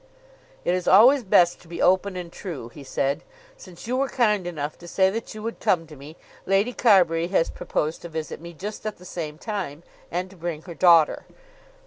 "It 0.65 0.73
is 0.73 0.87
always 0.87 1.23
best 1.23 1.59
to 1.61 1.67
be 1.67 1.79
open 1.79 2.15
and 2.17 2.31
true," 2.33 2.69
he 2.69 2.83
said. 2.83 3.21
"Since 3.55 3.85
you 3.85 3.95
were 3.97 4.09
kind 4.09 4.47
enough 4.47 4.75
to 4.79 4.87
say 4.87 5.11
that 5.11 5.35
you 5.35 5.43
would 5.43 5.59
come 5.59 5.85
to 5.85 5.95
me, 5.95 6.17
Lady 6.47 6.73
Carbury 6.73 7.27
has 7.27 7.51
proposed 7.51 8.01
to 8.01 8.09
visit 8.09 8.41
me 8.41 8.51
just 8.53 8.83
at 8.87 8.97
the 8.97 9.05
same 9.05 9.37
time 9.37 9.83
and 10.09 10.31
to 10.31 10.35
bring 10.35 10.63
her 10.63 10.73
daughter. 10.73 11.27